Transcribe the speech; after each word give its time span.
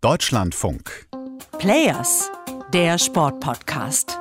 Deutschlandfunk. 0.00 1.08
Players, 1.58 2.30
der 2.72 2.98
Sportpodcast. 2.98 4.16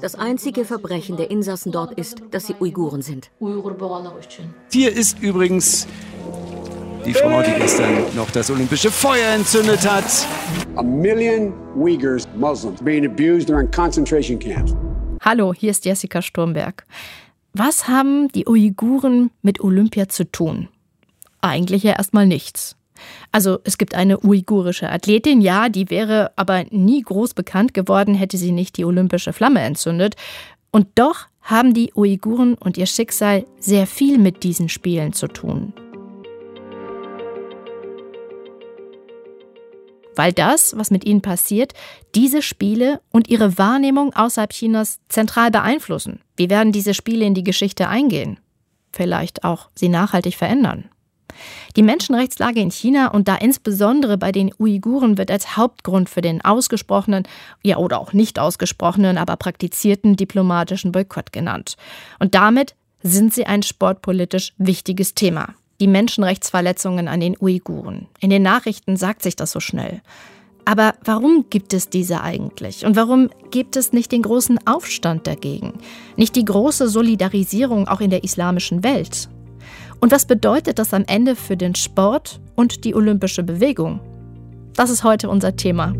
Das 0.00 0.16
einzige 0.16 0.64
Verbrechen 0.64 1.16
der 1.16 1.30
Insassen 1.30 1.70
dort 1.70 1.92
ist, 1.92 2.20
dass 2.32 2.48
sie 2.48 2.56
Uiguren 2.58 3.00
sind. 3.00 3.30
Hier 4.72 4.92
ist 4.92 5.20
übrigens 5.20 5.86
die 7.06 7.14
Frau, 7.14 7.42
die 7.42 7.52
gestern 7.60 8.12
noch 8.16 8.32
das 8.32 8.50
olympische 8.50 8.90
Feuer 8.90 9.34
entzündet 9.36 9.88
hat. 9.88 10.26
A 10.74 10.82
million 10.82 11.54
Uyghurs, 11.76 12.26
Muslims, 12.34 12.82
being 12.82 13.06
abused 13.06 13.48
during 13.48 13.70
concentration 13.70 14.36
camps. 14.36 14.74
Hallo, 15.20 15.54
hier 15.54 15.70
ist 15.70 15.84
Jessica 15.84 16.20
Sturmberg. 16.20 16.84
Was 17.52 17.86
haben 17.86 18.26
die 18.32 18.48
Uiguren 18.48 19.30
mit 19.42 19.60
Olympia 19.60 20.08
zu 20.08 20.24
tun? 20.24 20.66
Eigentlich 21.42 21.82
ja 21.82 21.92
erstmal 21.92 22.26
nichts. 22.26 22.76
Also 23.32 23.58
es 23.64 23.78
gibt 23.78 23.94
eine 23.94 24.20
uigurische 24.20 24.88
Athletin, 24.88 25.40
ja, 25.40 25.68
die 25.68 25.90
wäre 25.90 26.30
aber 26.36 26.64
nie 26.70 27.02
groß 27.02 27.34
bekannt 27.34 27.74
geworden, 27.74 28.14
hätte 28.14 28.38
sie 28.38 28.52
nicht 28.52 28.76
die 28.76 28.84
olympische 28.84 29.32
Flamme 29.32 29.60
entzündet. 29.60 30.14
Und 30.70 30.86
doch 30.94 31.26
haben 31.42 31.74
die 31.74 31.92
Uiguren 31.94 32.54
und 32.54 32.78
ihr 32.78 32.86
Schicksal 32.86 33.44
sehr 33.58 33.86
viel 33.86 34.18
mit 34.18 34.44
diesen 34.44 34.68
Spielen 34.68 35.12
zu 35.12 35.26
tun. 35.26 35.72
Weil 40.14 40.32
das, 40.32 40.76
was 40.76 40.90
mit 40.90 41.04
ihnen 41.04 41.22
passiert, 41.22 41.72
diese 42.14 42.42
Spiele 42.42 43.00
und 43.10 43.28
ihre 43.28 43.58
Wahrnehmung 43.58 44.12
außerhalb 44.14 44.52
Chinas 44.52 45.00
zentral 45.08 45.50
beeinflussen. 45.50 46.20
Wie 46.36 46.50
werden 46.50 46.70
diese 46.70 46.94
Spiele 46.94 47.24
in 47.24 47.34
die 47.34 47.44
Geschichte 47.44 47.88
eingehen? 47.88 48.38
Vielleicht 48.92 49.42
auch 49.42 49.70
sie 49.74 49.88
nachhaltig 49.88 50.36
verändern. 50.36 50.90
Die 51.76 51.82
Menschenrechtslage 51.82 52.60
in 52.60 52.70
China 52.70 53.08
und 53.08 53.28
da 53.28 53.36
insbesondere 53.36 54.18
bei 54.18 54.32
den 54.32 54.52
Uiguren 54.58 55.18
wird 55.18 55.30
als 55.30 55.56
Hauptgrund 55.56 56.08
für 56.08 56.20
den 56.20 56.44
ausgesprochenen, 56.44 57.24
ja 57.62 57.76
oder 57.76 58.00
auch 58.00 58.12
nicht 58.12 58.38
ausgesprochenen, 58.38 59.18
aber 59.18 59.36
praktizierten 59.36 60.16
diplomatischen 60.16 60.92
Boykott 60.92 61.32
genannt. 61.32 61.76
Und 62.18 62.34
damit 62.34 62.74
sind 63.02 63.34
sie 63.34 63.46
ein 63.46 63.62
sportpolitisch 63.62 64.52
wichtiges 64.58 65.14
Thema. 65.14 65.54
Die 65.80 65.88
Menschenrechtsverletzungen 65.88 67.08
an 67.08 67.20
den 67.20 67.36
Uiguren. 67.40 68.06
In 68.20 68.30
den 68.30 68.42
Nachrichten 68.42 68.96
sagt 68.96 69.22
sich 69.22 69.34
das 69.34 69.50
so 69.50 69.58
schnell. 69.58 70.00
Aber 70.64 70.94
warum 71.04 71.46
gibt 71.50 71.74
es 71.74 71.88
diese 71.88 72.20
eigentlich? 72.20 72.86
Und 72.86 72.94
warum 72.94 73.30
gibt 73.50 73.76
es 73.76 73.92
nicht 73.92 74.12
den 74.12 74.22
großen 74.22 74.64
Aufstand 74.66 75.26
dagegen? 75.26 75.74
Nicht 76.16 76.36
die 76.36 76.44
große 76.44 76.88
Solidarisierung 76.88 77.88
auch 77.88 78.00
in 78.00 78.10
der 78.10 78.22
islamischen 78.22 78.84
Welt? 78.84 79.28
Und 80.02 80.10
was 80.10 80.26
bedeutet 80.26 80.80
das 80.80 80.92
am 80.94 81.04
Ende 81.06 81.36
für 81.36 81.56
den 81.56 81.76
Sport 81.76 82.40
und 82.56 82.84
die 82.84 82.96
olympische 82.96 83.44
Bewegung? 83.44 84.00
Das 84.74 84.90
ist 84.90 85.04
heute 85.04 85.30
unser 85.30 85.54
Thema. 85.54 85.94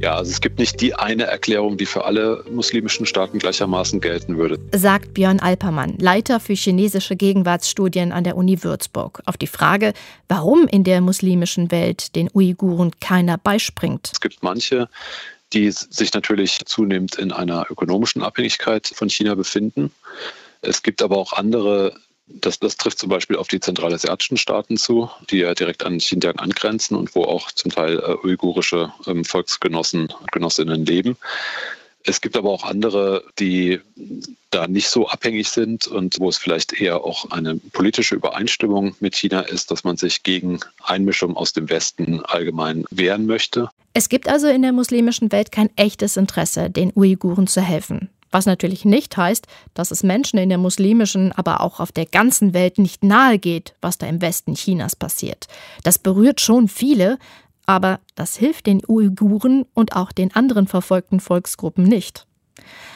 Ja, 0.00 0.16
also 0.16 0.30
es 0.30 0.42
gibt 0.42 0.58
nicht 0.58 0.82
die 0.82 0.94
eine 0.94 1.24
Erklärung, 1.24 1.78
die 1.78 1.86
für 1.86 2.04
alle 2.04 2.44
muslimischen 2.50 3.06
Staaten 3.06 3.38
gleichermaßen 3.38 4.02
gelten 4.02 4.36
würde. 4.36 4.58
Sagt 4.72 5.14
Björn 5.14 5.40
Alpermann, 5.40 5.96
Leiter 5.96 6.40
für 6.40 6.52
chinesische 6.52 7.16
Gegenwartsstudien 7.16 8.12
an 8.12 8.22
der 8.22 8.36
Uni 8.36 8.62
Würzburg, 8.62 9.22
auf 9.24 9.38
die 9.38 9.46
Frage, 9.46 9.94
warum 10.28 10.66
in 10.68 10.84
der 10.84 11.00
muslimischen 11.00 11.70
Welt 11.70 12.14
den 12.16 12.28
Uiguren 12.34 12.92
keiner 13.00 13.38
beispringt. 13.38 14.10
Es 14.12 14.20
gibt 14.20 14.42
manche, 14.42 14.88
die 15.52 15.70
sich 15.70 16.12
natürlich 16.12 16.60
zunehmend 16.66 17.16
in 17.16 17.32
einer 17.32 17.66
ökonomischen 17.70 18.22
Abhängigkeit 18.22 18.86
von 18.86 19.08
China 19.08 19.34
befinden. 19.34 19.92
Es 20.60 20.82
gibt 20.82 21.02
aber 21.02 21.16
auch 21.16 21.32
andere, 21.32 21.94
das, 22.26 22.58
das 22.58 22.76
trifft 22.76 22.98
zum 22.98 23.08
Beispiel 23.08 23.36
auf 23.36 23.48
die 23.48 23.60
zentralasiatischen 23.60 24.36
Staaten 24.36 24.76
zu, 24.76 25.10
die 25.30 25.38
ja 25.38 25.54
direkt 25.54 25.84
an 25.84 25.98
Xinjiang 25.98 26.36
angrenzen 26.36 26.96
und 26.96 27.14
wo 27.14 27.24
auch 27.24 27.50
zum 27.52 27.70
Teil 27.70 27.98
äh, 27.98 28.26
uigurische 28.26 28.92
ähm, 29.06 29.24
Volksgenossen, 29.24 30.12
Genossinnen 30.32 30.84
leben. 30.84 31.16
Es 32.04 32.20
gibt 32.20 32.36
aber 32.36 32.50
auch 32.50 32.64
andere, 32.64 33.24
die 33.38 33.80
da 34.50 34.66
nicht 34.66 34.88
so 34.88 35.08
abhängig 35.08 35.48
sind 35.48 35.86
und 35.86 36.18
wo 36.18 36.28
es 36.28 36.38
vielleicht 36.38 36.80
eher 36.80 37.04
auch 37.04 37.30
eine 37.30 37.56
politische 37.56 38.14
Übereinstimmung 38.14 38.94
mit 39.00 39.14
China 39.14 39.40
ist, 39.40 39.70
dass 39.70 39.84
man 39.84 39.96
sich 39.96 40.22
gegen 40.22 40.60
Einmischung 40.82 41.36
aus 41.36 41.52
dem 41.52 41.68
Westen 41.68 42.24
allgemein 42.24 42.84
wehren 42.90 43.26
möchte. 43.26 43.70
Es 43.98 44.08
gibt 44.08 44.28
also 44.28 44.46
in 44.46 44.62
der 44.62 44.70
muslimischen 44.70 45.32
Welt 45.32 45.50
kein 45.50 45.76
echtes 45.76 46.16
Interesse, 46.16 46.70
den 46.70 46.92
Uiguren 46.94 47.48
zu 47.48 47.60
helfen. 47.60 48.10
Was 48.30 48.46
natürlich 48.46 48.84
nicht 48.84 49.16
heißt, 49.16 49.48
dass 49.74 49.90
es 49.90 50.04
Menschen 50.04 50.38
in 50.38 50.50
der 50.50 50.58
muslimischen, 50.58 51.32
aber 51.32 51.62
auch 51.62 51.80
auf 51.80 51.90
der 51.90 52.06
ganzen 52.06 52.54
Welt 52.54 52.78
nicht 52.78 53.02
nahe 53.02 53.40
geht, 53.40 53.74
was 53.80 53.98
da 53.98 54.06
im 54.06 54.22
Westen 54.22 54.54
Chinas 54.54 54.94
passiert. 54.94 55.48
Das 55.82 55.98
berührt 55.98 56.40
schon 56.40 56.68
viele, 56.68 57.18
aber 57.66 57.98
das 58.14 58.36
hilft 58.36 58.68
den 58.68 58.82
Uiguren 58.86 59.66
und 59.74 59.96
auch 59.96 60.12
den 60.12 60.32
anderen 60.32 60.68
verfolgten 60.68 61.18
Volksgruppen 61.18 61.82
nicht. 61.82 62.24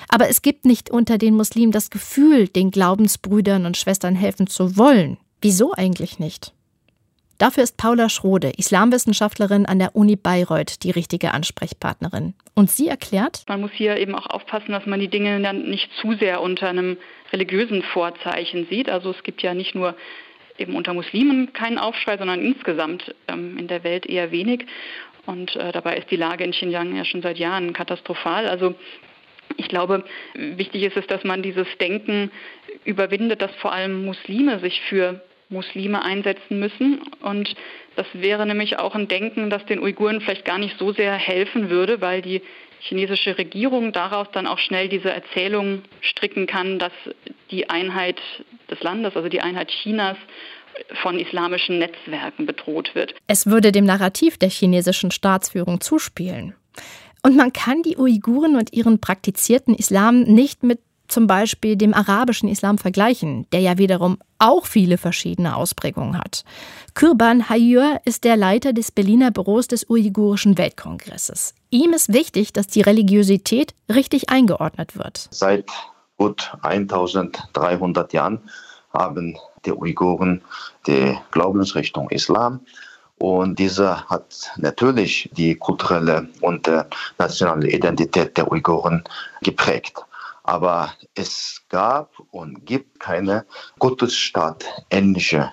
Aber 0.09 0.29
es 0.29 0.41
gibt 0.41 0.67
nicht 0.67 0.89
unter 0.89 1.19
den 1.19 1.35
Muslimen 1.35 1.73
das 1.73 1.91
Gefühl, 1.91 2.47
den 2.47 2.71
Glaubensbrüdern 2.71 3.67
und 3.67 3.77
Schwestern 3.77 4.15
helfen 4.15 4.47
zu 4.47 4.77
wollen. 4.77 5.17
Wieso 5.41 5.73
eigentlich 5.73 6.21
nicht? 6.21 6.53
Dafür 7.43 7.65
ist 7.65 7.77
Paula 7.77 8.09
Schrode, 8.09 8.53
Islamwissenschaftlerin 8.57 9.67
an 9.67 9.81
der 9.81 9.97
Uni 9.97 10.15
Bayreuth, 10.15 10.85
die 10.85 10.93
richtige 10.93 11.35
Ansprechpartnerin. 11.35 12.35
Und 12.55 12.71
sie 12.71 12.87
erklärt, 12.87 13.43
man 13.49 13.63
muss 13.63 13.73
hier 13.73 13.97
eben 13.97 14.15
auch 14.15 14.27
aufpassen, 14.27 14.71
dass 14.71 14.87
man 14.87 15.01
die 15.01 15.09
Dinge 15.09 15.43
dann 15.43 15.69
nicht 15.69 15.91
zu 16.01 16.13
sehr 16.13 16.41
unter 16.41 16.69
einem 16.69 16.99
religiösen 17.33 17.83
Vorzeichen 17.83 18.69
sieht. 18.71 18.89
Also 18.89 19.11
es 19.11 19.25
gibt 19.25 19.43
ja 19.43 19.55
nicht 19.55 19.75
nur 19.75 19.97
eben 20.57 20.77
unter 20.77 20.95
Muslimen 20.95 21.53
keinen 21.53 21.79
Aufschrei, 21.79 22.17
sondern 22.17 22.41
insgesamt 22.41 23.13
ähm, 23.27 23.59
in 23.59 23.67
der 23.67 23.83
Welt 23.83 24.07
eher 24.07 24.31
wenig. 24.31 24.65
Und 25.27 25.57
äh, 25.57 25.73
dabei 25.73 25.97
ist 25.97 26.13
die 26.13 26.17
Lage 26.17 26.45
in 26.45 26.53
Xinjiang 26.53 26.95
ja 26.95 27.05
schon 27.05 27.23
seit 27.23 27.39
Jahren 27.39 27.73
katastrophal. 27.73 28.47
Also 28.47 28.77
ich 29.57 29.67
glaube, 29.67 30.05
wichtig 30.35 30.85
ist 30.85 30.97
es, 30.97 31.09
dass 31.09 31.25
man 31.25 31.43
dieses 31.43 31.67
Denken 31.81 32.31
überwindet, 32.85 33.43
dass 33.43 33.51
vor 33.57 33.73
allem 33.73 34.05
Muslime 34.05 34.61
sich 34.61 34.81
für 34.83 35.21
Muslime 35.53 36.03
einsetzen 36.03 36.59
müssen. 36.59 37.01
Und 37.21 37.55
das 37.97 38.07
wäre 38.13 38.47
nämlich 38.47 38.79
auch 38.79 38.95
ein 38.95 39.09
Denken, 39.09 39.51
das 39.51 39.65
den 39.67 39.79
Uiguren 39.79 40.21
vielleicht 40.21 40.45
gar 40.45 40.59
nicht 40.59 40.79
so 40.79 40.93
sehr 40.93 41.15
helfen 41.15 41.71
würde, 41.71 42.01
weil 42.01 42.23
die 42.23 42.43
chinesische 42.81 43.39
Regierung 43.39 43.93
daraus 43.93 44.27
dann 44.33 44.47
auch 44.47 44.59
schnell 44.59 44.89
diese 44.89 45.13
Erzählung 45.13 45.83
stricken 46.01 46.47
kann, 46.47 46.81
dass 46.81 46.93
die 47.51 47.71
Einheit 47.71 48.21
des 48.71 48.83
Landes, 48.83 49.15
also 49.15 49.29
die 49.29 49.41
Einheit 49.41 49.69
Chinas, 49.69 50.17
von 51.03 51.19
islamischen 51.19 51.79
Netzwerken 51.79 52.47
bedroht 52.47 52.95
wird. 52.95 53.15
Es 53.27 53.47
würde 53.47 53.73
dem 53.73 53.85
Narrativ 53.85 54.39
der 54.39 54.49
chinesischen 54.49 55.11
Staatsführung 55.11 55.81
zuspielen. 55.81 56.55
Und 57.23 57.37
man 57.37 57.53
kann 57.53 57.83
die 57.83 57.97
Uiguren 57.97 58.57
und 58.57 58.73
ihren 58.73 59.01
praktizierten 59.01 59.75
Islam 59.75 60.23
nicht 60.23 60.63
mit 60.63 60.81
zum 61.09 61.27
Beispiel 61.27 61.77
dem 61.77 61.95
arabischen 61.95 62.49
Islam 62.49 62.79
vergleichen, 62.79 63.47
der 63.53 63.61
ja 63.61 63.79
wiederum 63.79 64.19
auch 64.43 64.67
viele 64.67 64.99
verschiedene 64.99 65.57
Ausprägungen 65.57 66.19
hat. 66.19 66.45
Kurban 66.95 67.49
Hayur 67.49 68.01
ist 68.05 68.25
der 68.25 68.37
Leiter 68.37 68.73
des 68.73 68.91
Berliner 68.91 69.31
Büros 69.31 69.69
des 69.69 69.89
Uigurischen 69.89 70.59
Weltkongresses. 70.59 71.55
Ihm 71.71 71.93
ist 71.93 72.13
wichtig, 72.13 72.53
dass 72.53 72.67
die 72.67 72.83
Religiosität 72.83 73.75
richtig 73.89 74.31
eingeordnet 74.31 74.99
wird. 74.99 75.29
Seit 75.31 75.71
gut 76.19 76.53
1300 76.63 78.13
Jahren 78.13 78.41
haben 78.93 79.39
die 79.65 79.73
Uiguren 79.73 80.43
die 80.87 81.17
Glaubensrichtung 81.31 82.11
Islam. 82.11 82.61
Und 83.19 83.61
dieser 83.61 84.05
hat 84.07 84.51
natürlich 84.57 85.31
die 85.33 85.55
kulturelle 85.55 86.29
und 86.41 86.69
nationale 87.19 87.71
Identität 87.71 88.37
der 88.37 88.51
Uiguren 88.51 89.05
geprägt. 89.43 90.05
Aber 90.53 90.93
es 91.15 91.63
gab 91.71 92.13
und 92.31 92.67
gibt 92.67 93.01
keine 93.01 93.47
Gottesstaat-ähnliche 93.79 95.51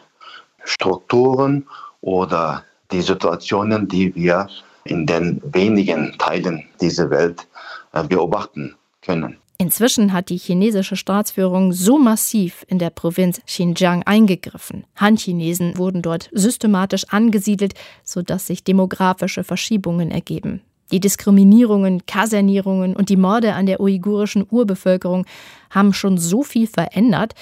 Strukturen 0.65 1.65
oder 2.01 2.65
die 2.91 2.99
Situationen, 2.99 3.87
die 3.87 4.13
wir 4.13 4.49
in 4.83 5.05
den 5.05 5.41
wenigen 5.53 6.17
Teilen 6.17 6.67
dieser 6.81 7.09
Welt 7.11 7.47
äh, 7.93 8.03
beobachten 8.03 8.75
können. 9.01 9.37
Inzwischen 9.57 10.11
hat 10.11 10.27
die 10.27 10.37
chinesische 10.37 10.97
Staatsführung 10.97 11.71
so 11.71 11.97
massiv 11.97 12.65
in 12.67 12.77
der 12.77 12.89
Provinz 12.89 13.39
Xinjiang 13.45 14.03
eingegriffen. 14.03 14.85
Han-Chinesen 14.97 15.77
wurden 15.77 16.01
dort 16.01 16.29
systematisch 16.33 17.05
angesiedelt, 17.07 17.73
sodass 18.03 18.47
sich 18.47 18.65
demografische 18.65 19.45
Verschiebungen 19.45 20.11
ergeben. 20.11 20.61
Die 20.91 20.99
Diskriminierungen, 20.99 22.05
Kasernierungen 22.05 22.95
und 22.95 23.09
die 23.09 23.17
Morde 23.17 23.53
an 23.53 23.65
der 23.65 23.79
uigurischen 23.79 24.45
Urbevölkerung 24.49 25.25
haben 25.69 25.93
schon 25.93 26.17
so 26.17 26.43
viel 26.43 26.67
verändert, 26.67 27.33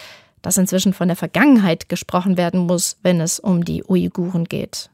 dass 0.41 0.57
inzwischen 0.57 0.93
von 0.93 1.07
der 1.07 1.17
Vergangenheit 1.17 1.89
gesprochen 1.89 2.37
werden 2.37 2.61
muss, 2.61 2.97
wenn 3.03 3.19
es 3.21 3.39
um 3.39 3.63
die 3.63 3.83
Uiguren 3.83 4.45
geht. 4.45 4.89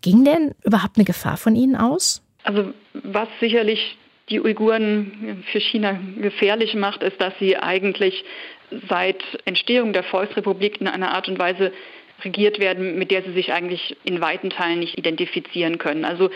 Ging 0.00 0.24
denn 0.24 0.54
überhaupt 0.64 0.96
eine 0.96 1.04
Gefahr 1.04 1.36
von 1.36 1.54
ihnen 1.54 1.76
aus? 1.76 2.22
Also 2.44 2.72
was 2.92 3.28
sicherlich 3.40 3.96
die 4.28 4.40
Uiguren 4.40 5.44
für 5.52 5.60
China 5.60 5.98
gefährlich 6.20 6.74
macht, 6.74 7.02
ist, 7.02 7.20
dass 7.20 7.32
sie 7.38 7.56
eigentlich 7.56 8.24
seit 8.88 9.22
Entstehung 9.44 9.92
der 9.92 10.02
Volksrepublik 10.04 10.80
in 10.80 10.88
einer 10.88 11.12
Art 11.12 11.28
und 11.28 11.38
Weise 11.38 11.72
regiert 12.24 12.60
werden, 12.60 12.98
mit 12.98 13.10
der 13.10 13.22
sie 13.22 13.32
sich 13.32 13.52
eigentlich 13.52 13.96
in 14.04 14.20
weiten 14.20 14.50
Teilen 14.50 14.78
nicht 14.78 14.96
identifizieren 14.96 15.78
können. 15.78 16.04
Also 16.04 16.30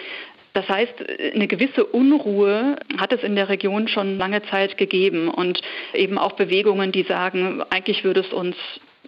das 0.57 0.71
heißt, 0.71 0.95
eine 1.35 1.49
gewisse 1.49 1.85
Unruhe 1.85 2.77
hat 2.97 3.13
es 3.13 3.23
in 3.23 3.37
der 3.37 3.51
Region 3.51 3.89
schon 3.89 4.17
lange 4.17 4.43
Zeit 4.45 4.79
gegeben 4.79 5.29
und 5.29 5.61
eben 5.93 6.17
auch 6.17 6.33
Bewegungen, 6.33 6.93
die 6.93 7.03
sagen, 7.03 7.63
eigentlich 7.69 8.05
würde 8.05 8.21
es 8.21 8.33
uns 8.33 8.57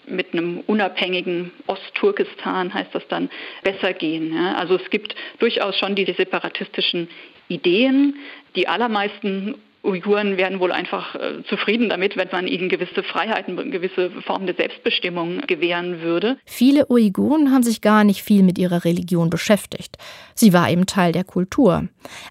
mit 0.06 0.34
einem 0.34 0.60
unabhängigen 0.66 1.50
Ostturkestan, 1.66 2.74
heißt 2.74 2.94
das 2.94 3.08
dann, 3.08 3.30
besser 3.62 3.94
gehen. 3.94 4.36
Also 4.36 4.74
es 4.74 4.90
gibt 4.90 5.14
durchaus 5.38 5.78
schon 5.78 5.94
diese 5.94 6.12
separatistischen 6.12 7.08
Ideen. 7.48 8.16
Die 8.54 8.68
allermeisten 8.68 9.54
Uiguren 9.88 10.37
werden 10.37 10.61
wohl 10.61 10.73
einfach 10.73 11.14
äh, 11.14 11.43
zufrieden 11.49 11.88
damit, 11.88 12.17
wenn 12.17 12.29
man 12.31 12.46
ihnen 12.46 12.69
gewisse 12.69 13.02
Freiheiten, 13.02 13.70
gewisse 13.70 14.11
Formen 14.23 14.46
der 14.46 14.55
Selbstbestimmung 14.55 15.40
gewähren 15.46 16.00
würde. 16.00 16.37
Viele 16.44 16.90
Uiguren 16.90 17.52
haben 17.52 17.62
sich 17.62 17.81
gar 17.81 18.05
nicht 18.05 18.23
viel 18.23 18.43
mit 18.43 18.58
ihrer 18.58 18.85
Religion 18.85 19.31
beschäftigt. 19.31 19.96
Sie 20.35 20.52
war 20.52 20.70
eben 20.70 20.87
Teil 20.87 21.12
der 21.12 21.25
Kultur. 21.25 21.88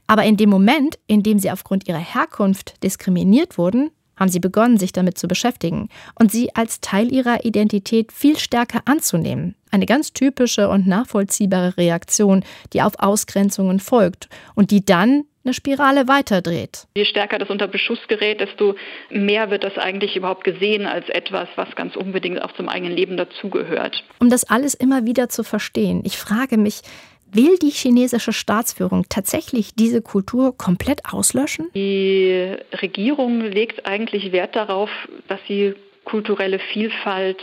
Aber 0.07 0.24
in 0.24 0.38
dem 0.38 0.50
Moment, 0.50 0.98
in 1.07 1.24
dem 1.24 1.39
sie 1.39 1.51
aufgrund 1.51 1.88
ihrer 1.88 1.98
Herkunft 1.98 2.83
diskriminiert 2.83 3.57
wurden, 3.57 3.92
haben 4.18 4.30
sie 4.30 4.39
begonnen, 4.39 4.77
sich 4.77 4.92
damit 4.92 5.18
zu 5.18 5.27
beschäftigen 5.27 5.89
und 6.19 6.31
sie 6.31 6.53
als 6.56 6.81
Teil 6.81 7.12
ihrer 7.12 7.45
Identität 7.45 8.12
viel 8.12 8.38
stärker 8.38 8.81
anzunehmen. 8.86 9.56
Eine 9.71 9.86
ganz 9.86 10.12
typische 10.12 10.69
und 10.69 10.88
nachvollziehbare 10.88 11.77
Reaktion, 11.77 12.44
die 12.74 12.81
auf 12.81 12.94
Ausgrenzungen 13.00 13.80
folgt 13.80 14.27
und 14.56 14.71
die 14.71 14.83
dann 14.83 15.24
eine 15.47 15.53
Spirale 15.53 16.07
weiterdreht. 16.07 16.88
Je 16.95 17.05
stärker 17.05 17.39
das 17.39 17.49
unter 17.49 17.67
Beschuss 17.67 17.99
gerät, 18.07 18.41
desto 18.41 18.75
mehr 19.09 19.49
wird 19.49 19.63
das 19.63 19.77
eigentlich 19.77 20.15
überhaupt 20.15 20.44
gesehen 20.44 20.85
als 20.85 21.07
etwas, 21.09 21.47
was 21.55 21.73
ganz 21.75 21.95
unbedingt 21.95 22.41
auch 22.41 22.51
zum 22.53 22.69
eigenen 22.69 22.95
Leben 22.95 23.17
dazugehört. 23.17 24.03
Um 24.19 24.29
das 24.29 24.44
alles 24.44 24.73
immer 24.73 25.05
wieder 25.05 25.29
zu 25.29 25.44
verstehen, 25.44 26.01
ich 26.05 26.17
frage 26.17 26.57
mich, 26.57 26.81
Will 27.29 27.57
die 27.57 27.71
chinesische 27.71 28.31
Staatsführung 28.31 29.05
tatsächlich 29.09 29.75
diese 29.75 30.01
Kultur 30.01 30.57
komplett 30.57 31.01
auslöschen? 31.11 31.69
Die 31.75 32.55
Regierung 32.81 33.41
legt 33.41 33.85
eigentlich 33.85 34.31
Wert 34.31 34.55
darauf, 34.55 34.89
dass 35.27 35.39
sie 35.45 35.75
kulturelle 36.05 36.57
Vielfalt 36.57 37.38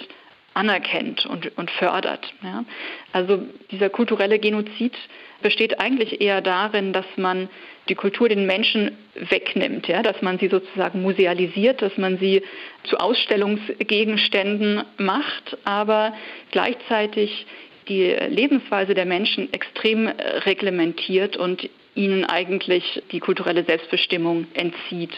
anerkennt 0.55 1.27
und, 1.27 1.57
und 1.59 1.71
fördert. 1.71 2.33
Ja. 2.43 2.65
Also 3.13 3.43
dieser 3.71 3.91
kulturelle 3.91 4.39
Genozid 4.39 4.95
besteht 5.43 5.81
eigentlich 5.81 6.21
eher 6.21 6.41
darin, 6.41 6.93
dass 6.93 7.07
man 7.17 7.51
die 7.89 7.95
Kultur 7.95 8.29
den 8.29 8.47
Menschen 8.47 8.97
wegnimmt, 9.15 9.89
ja, 9.89 10.03
dass 10.03 10.23
man 10.23 10.39
sie 10.39 10.49
sozusagen 10.49 11.03
musealisiert, 11.03 11.83
dass 11.83 11.97
man 11.99 12.19
sie 12.19 12.43
zu 12.85 12.97
Ausstellungsgegenständen 12.97 14.85
macht, 14.97 15.59
aber 15.65 16.15
gleichzeitig 16.51 17.47
die 17.89 18.17
Lebensweise 18.29 18.95
der 18.95 19.05
Menschen 19.05 19.53
extrem 19.53 20.09
reglementiert 20.09 21.37
und 21.37 21.69
ihnen 21.95 22.25
eigentlich 22.25 23.03
die 23.13 23.21
kulturelle 23.21 23.65
Selbstbestimmung 23.65 24.47
entzieht. 24.55 25.13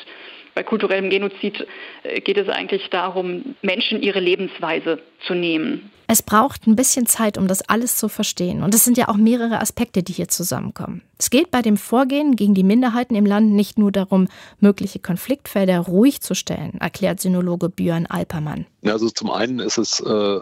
Bei 0.56 0.62
kulturellem 0.62 1.10
Genozid 1.10 1.66
äh, 2.02 2.20
geht 2.22 2.38
es 2.38 2.48
eigentlich 2.48 2.88
darum, 2.88 3.56
Menschen 3.60 4.02
ihre 4.02 4.20
Lebensweise 4.20 5.02
zu 5.26 5.34
nehmen. 5.34 5.90
Es 6.08 6.22
braucht 6.22 6.66
ein 6.66 6.76
bisschen 6.76 7.06
Zeit, 7.06 7.36
um 7.36 7.48
das 7.48 7.68
alles 7.68 7.96
zu 7.96 8.08
verstehen. 8.08 8.62
Und 8.62 8.74
es 8.74 8.84
sind 8.84 8.96
ja 8.96 9.08
auch 9.08 9.16
mehrere 9.16 9.60
Aspekte, 9.60 10.04
die 10.04 10.12
hier 10.12 10.28
zusammenkommen. 10.28 11.02
Es 11.18 11.30
geht 11.30 11.50
bei 11.50 11.62
dem 11.62 11.78
Vorgehen 11.78 12.36
gegen 12.36 12.54
die 12.54 12.62
Minderheiten 12.62 13.14
im 13.14 13.24
Land 13.24 13.52
nicht 13.52 13.78
nur 13.78 13.90
darum, 13.90 14.28
mögliche 14.60 14.98
Konfliktfelder 14.98 15.80
ruhig 15.80 16.20
zu 16.20 16.34
stellen, 16.34 16.78
erklärt 16.78 17.20
Sinologe 17.20 17.70
Björn 17.70 18.06
Alpermann. 18.06 18.66
Also 18.84 19.08
zum 19.08 19.30
einen 19.30 19.58
ist 19.58 19.78
es 19.78 20.00
äh, 20.00 20.40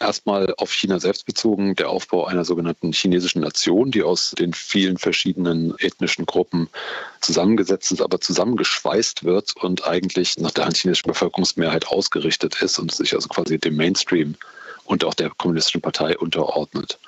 erstmal 0.00 0.52
auf 0.58 0.72
China 0.72 0.98
selbst 0.98 1.24
bezogen 1.24 1.76
der 1.76 1.88
Aufbau 1.88 2.26
einer 2.26 2.44
sogenannten 2.44 2.92
chinesischen 2.92 3.40
Nation, 3.40 3.92
die 3.92 4.02
aus 4.02 4.34
den 4.36 4.52
vielen 4.52 4.98
verschiedenen 4.98 5.74
ethnischen 5.78 6.26
Gruppen 6.26 6.68
zusammengesetzt 7.20 7.92
ist, 7.92 8.02
aber 8.02 8.20
zusammengeschweißt 8.20 9.24
wird 9.24 9.54
und 9.56 9.86
eigentlich 9.86 10.36
nach 10.38 10.50
der 10.50 10.68
chinesischen 10.72 11.08
Bevölkerungsmehrheit 11.08 11.86
ausgerichtet 11.88 12.60
ist 12.60 12.78
und 12.78 12.92
sich 12.92 13.14
also 13.14 13.28
quasi 13.28 13.58
dem 13.58 13.76
Mainstream 13.76 14.07
und 14.84 15.04
auch 15.04 15.14
der 15.14 15.30
kommunistischen 15.30 15.82
Partei 15.82 16.16
unterordnet. 16.18 16.98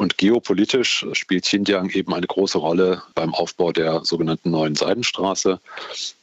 Und 0.00 0.16
geopolitisch 0.16 1.04
spielt 1.12 1.44
Xinjiang 1.44 1.90
eben 1.90 2.14
eine 2.14 2.26
große 2.26 2.56
Rolle 2.56 3.02
beim 3.14 3.34
Aufbau 3.34 3.70
der 3.70 4.02
sogenannten 4.02 4.50
neuen 4.50 4.74
Seidenstraße. 4.74 5.60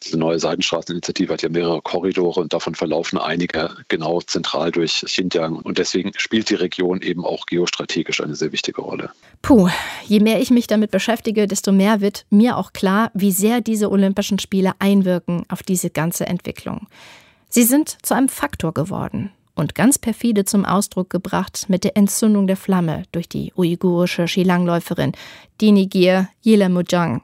Diese 0.04 0.18
neue 0.18 0.40
Seidenstraßeninitiative 0.40 1.32
hat 1.32 1.44
ja 1.44 1.50
mehrere 1.50 1.84
Korridore 1.84 2.40
und 2.40 2.54
davon 2.54 2.74
verlaufen 2.74 3.20
einige 3.20 3.70
genau 3.88 4.20
zentral 4.22 4.72
durch 4.72 5.04
Xinjiang. 5.06 5.58
Und 5.58 5.78
deswegen 5.78 6.12
spielt 6.18 6.50
die 6.50 6.56
Region 6.56 7.04
eben 7.04 7.24
auch 7.24 7.46
geostrategisch 7.46 8.20
eine 8.20 8.34
sehr 8.34 8.52
wichtige 8.52 8.82
Rolle. 8.82 9.12
Puh, 9.44 9.70
je 10.08 10.22
mehr 10.22 10.42
ich 10.42 10.50
mich 10.50 10.66
damit 10.66 10.90
beschäftige, 10.90 11.46
desto 11.46 11.72
mehr 11.72 12.02
wird 12.02 12.26
mir 12.32 12.58
auch 12.58 12.74
klar, 12.74 13.12
wie 13.14 13.32
sehr 13.32 13.62
diese 13.62 13.92
Olympischen 13.92 14.40
Spiele 14.40 14.72
einwirken 14.80 15.46
auf 15.50 15.62
diese 15.62 15.92
ganze 15.92 16.26
Entwicklung. 16.26 16.88
Sie 17.48 17.64
sind 17.64 17.98
zu 18.02 18.16
einem 18.16 18.28
Faktor 18.28 18.74
geworden 18.74 19.32
und 19.58 19.76
ganz 19.76 19.98
perfide 19.98 20.46
zum 20.46 20.66
Ausdruck 20.66 21.10
gebracht 21.10 21.66
mit 21.68 21.84
der 21.84 21.98
Entzündung 21.98 22.48
der 22.48 22.58
Flamme 22.58 23.04
durch 23.12 23.28
die 23.28 23.52
uigurische 23.56 24.28
Skilangläuferin 24.28 25.14
Dinigir 25.60 26.30
Yilamujang. 26.42 27.22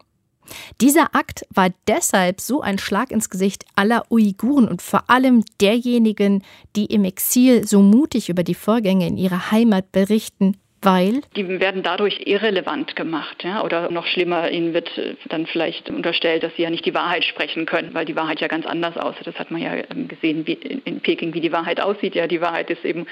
Dieser 0.81 1.15
Akt 1.15 1.45
war 1.53 1.69
deshalb 1.87 2.41
so 2.41 2.61
ein 2.61 2.77
Schlag 2.77 3.11
ins 3.11 3.29
Gesicht 3.29 3.65
aller 3.75 4.11
Uiguren 4.11 4.67
und 4.67 4.81
vor 4.81 5.09
allem 5.09 5.43
derjenigen, 5.61 6.43
die 6.75 6.85
im 6.85 7.05
Exil 7.05 7.65
so 7.65 7.81
mutig 7.81 8.29
über 8.29 8.43
die 8.43 8.55
Vorgänge 8.55 9.07
in 9.07 9.17
ihrer 9.17 9.51
Heimat 9.51 9.91
berichten, 9.91 10.57
weil? 10.85 11.21
Die 11.35 11.47
werden 11.59 11.83
dadurch 11.83 12.21
irrelevant 12.25 12.95
gemacht. 12.95 13.43
Ja? 13.43 13.63
Oder 13.63 13.89
noch 13.91 14.05
schlimmer, 14.05 14.49
ihnen 14.51 14.73
wird 14.73 14.97
äh, 14.97 15.15
dann 15.29 15.45
vielleicht 15.45 15.89
unterstellt, 15.89 16.43
dass 16.43 16.55
sie 16.55 16.63
ja 16.63 16.69
nicht 16.69 16.85
die 16.85 16.93
Wahrheit 16.93 17.23
sprechen 17.23 17.65
können, 17.65 17.93
weil 17.93 18.05
die 18.05 18.15
Wahrheit 18.15 18.39
ja 18.41 18.47
ganz 18.47 18.65
anders 18.65 18.97
aussieht. 18.97 19.27
Das 19.27 19.35
hat 19.35 19.51
man 19.51 19.61
ja 19.61 19.75
ähm, 19.75 20.07
gesehen 20.07 20.45
wie 20.47 20.53
in 20.53 21.01
Peking, 21.01 21.33
wie 21.33 21.41
die 21.41 21.51
Wahrheit 21.51 21.79
aussieht. 21.79 22.15
Ja, 22.15 22.27
die 22.27 22.41
Wahrheit 22.41 22.69
ist 22.69 22.83
eben, 22.85 23.05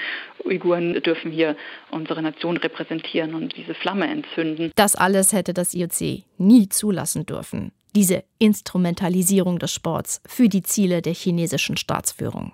Uiguren 0.44 0.94
dürfen 1.02 1.30
hier 1.30 1.56
unsere 1.90 2.22
Nation 2.22 2.56
repräsentieren 2.56 3.34
und 3.34 3.56
diese 3.56 3.74
Flamme 3.74 4.08
entzünden. 4.08 4.72
Das 4.76 4.94
alles 4.94 5.32
hätte 5.32 5.54
das 5.54 5.74
IOC 5.74 6.24
nie 6.38 6.68
zulassen 6.68 7.26
dürfen. 7.26 7.72
Diese 7.94 8.24
Instrumentalisierung 8.38 9.58
des 9.58 9.72
Sports 9.72 10.22
für 10.26 10.48
die 10.48 10.62
Ziele 10.62 11.02
der 11.02 11.14
chinesischen 11.14 11.76
Staatsführung 11.76 12.52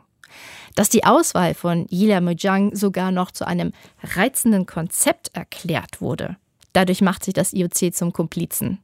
dass 0.78 0.88
die 0.88 1.02
Auswahl 1.02 1.54
von 1.54 1.88
Yila 1.90 2.20
Mojang 2.20 2.73
sogar 2.73 3.11
noch 3.11 3.32
zu 3.32 3.44
einem 3.44 3.73
reizenden 4.14 4.64
Konzept 4.64 5.28
erklärt 5.35 6.00
wurde. 6.00 6.37
Dadurch 6.73 7.00
macht 7.00 7.25
sich 7.25 7.35
das 7.35 7.52
IOC 7.52 7.92
zum 7.92 8.12
Komplizen. 8.12 8.78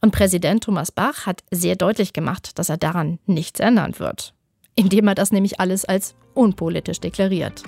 Und 0.00 0.10
Präsident 0.10 0.64
Thomas 0.64 0.90
Bach 0.90 1.26
hat 1.26 1.44
sehr 1.52 1.76
deutlich 1.76 2.12
gemacht, 2.12 2.58
dass 2.58 2.70
er 2.70 2.76
daran 2.76 3.20
nichts 3.26 3.60
ändern 3.60 4.00
wird, 4.00 4.34
indem 4.74 5.06
er 5.06 5.14
das 5.14 5.30
nämlich 5.30 5.60
alles 5.60 5.84
als 5.84 6.16
unpolitisch 6.34 6.98
deklariert. 6.98 7.62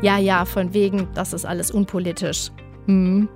Ja, 0.00 0.18
ja, 0.18 0.44
von 0.44 0.74
wegen, 0.74 1.08
das 1.14 1.32
ist 1.32 1.44
alles 1.44 1.72
unpolitisch. 1.72 2.52
Hm. 2.86 3.28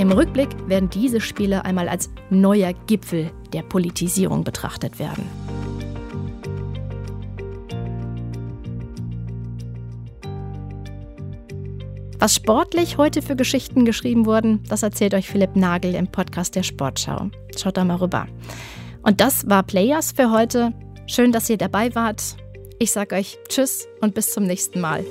Im 0.00 0.12
Rückblick 0.12 0.48
werden 0.66 0.88
diese 0.88 1.20
Spiele 1.20 1.66
einmal 1.66 1.86
als 1.86 2.08
neuer 2.30 2.72
Gipfel 2.86 3.30
der 3.52 3.60
Politisierung 3.60 4.44
betrachtet 4.44 4.98
werden. 4.98 5.26
Was 12.18 12.34
sportlich 12.34 12.96
heute 12.96 13.20
für 13.20 13.36
Geschichten 13.36 13.84
geschrieben 13.84 14.24
wurden, 14.24 14.62
das 14.70 14.82
erzählt 14.82 15.12
euch 15.12 15.28
Philipp 15.28 15.54
Nagel 15.54 15.94
im 15.94 16.10
Podcast 16.10 16.56
der 16.56 16.62
Sportschau. 16.62 17.28
Schaut 17.58 17.76
da 17.76 17.84
mal 17.84 17.96
rüber. 17.96 18.26
Und 19.02 19.20
das 19.20 19.50
war 19.50 19.62
Players 19.62 20.12
für 20.12 20.30
heute. 20.30 20.72
Schön, 21.08 21.30
dass 21.30 21.50
ihr 21.50 21.58
dabei 21.58 21.94
wart. 21.94 22.38
Ich 22.78 22.92
sage 22.92 23.16
euch 23.16 23.36
Tschüss 23.50 23.86
und 24.00 24.14
bis 24.14 24.32
zum 24.32 24.44
nächsten 24.44 24.80
Mal. 24.80 25.04